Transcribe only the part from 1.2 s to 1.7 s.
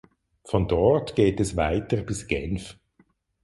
es